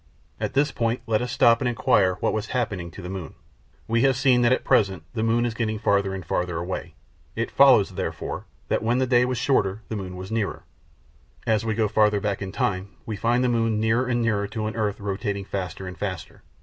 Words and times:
At 0.39 0.55
this 0.55 0.71
point 0.71 0.99
let 1.05 1.21
us 1.21 1.31
stop 1.31 1.61
and 1.61 1.69
inquire 1.69 2.15
what 2.21 2.33
was 2.33 2.47
happening 2.47 2.89
to 2.89 3.03
the 3.03 3.07
moon. 3.09 3.35
We 3.87 4.01
have 4.01 4.15
seen 4.17 4.41
that 4.41 4.51
at 4.51 4.63
present 4.63 5.03
the 5.13 5.21
moon 5.21 5.45
is 5.45 5.53
getting 5.53 5.77
farther 5.77 6.15
and 6.15 6.25
farther 6.25 6.57
away. 6.57 6.95
It 7.35 7.51
follows, 7.51 7.91
therefore, 7.91 8.45
that 8.67 8.81
when 8.81 8.97
the 8.97 9.05
day 9.05 9.25
was 9.25 9.37
shorter 9.37 9.83
the 9.89 9.95
moon 9.95 10.15
was 10.15 10.31
nearer. 10.31 10.63
As 11.45 11.63
we 11.65 11.75
go 11.75 11.87
farther 11.87 12.19
back 12.19 12.41
in 12.41 12.51
time 12.51 12.89
we 13.05 13.15
find 13.15 13.43
the 13.43 13.47
moon 13.47 13.79
nearer 13.79 14.07
and 14.07 14.23
nearer 14.23 14.47
to 14.47 14.65
an 14.65 14.75
earth 14.75 14.99
rotating 14.99 15.45
faster 15.45 15.85
and 15.87 15.95
faster. 15.99 16.41